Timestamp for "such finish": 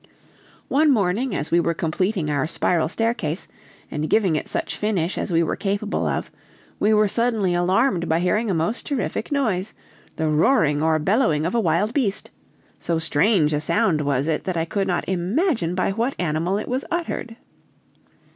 4.47-5.15